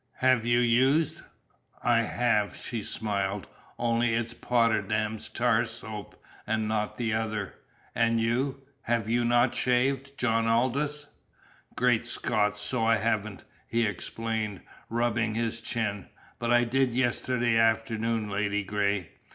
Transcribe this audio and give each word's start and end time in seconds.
Have 0.17 0.47
you 0.47 0.57
used" 0.61 1.21
"I 1.83 1.99
have," 1.99 2.55
she 2.57 2.81
smiled. 2.81 3.45
"Only 3.77 4.15
it's 4.15 4.33
Potterdam's 4.33 5.29
Tar 5.29 5.63
Soap, 5.65 6.19
and 6.47 6.67
not 6.67 6.97
the 6.97 7.13
other. 7.13 7.53
And 7.93 8.19
you 8.19 8.63
have 8.81 9.07
not 9.07 9.53
shaved, 9.53 10.17
John 10.17 10.47
Aldous!" 10.47 11.05
"Great 11.75 12.03
Scott, 12.03 12.57
so 12.57 12.83
I 12.83 12.95
haven't!" 12.95 13.43
he 13.67 13.85
exclaimed, 13.85 14.61
rubbing 14.89 15.35
his 15.35 15.61
chin. 15.61 16.07
"But 16.39 16.51
I 16.51 16.63
did 16.63 16.95
yesterday 16.95 17.57
afternoon, 17.59 18.27
Ladygray!" 18.27 19.07